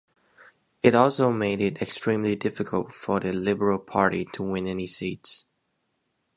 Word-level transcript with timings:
It 0.81 0.95
also 0.95 1.31
made 1.31 1.61
it 1.61 1.79
extremely 1.79 2.35
difficult 2.35 2.91
for 2.91 3.19
the 3.19 3.31
Liberal 3.31 3.77
Party 3.77 4.25
to 4.33 4.41
win 4.41 4.65
any 4.65 4.87
seats. 4.87 5.45